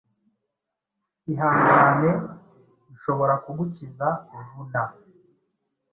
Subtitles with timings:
[1.31, 2.09] Ihangane
[2.93, 4.07] nshobora kugukiza
[4.49, 4.81] vuna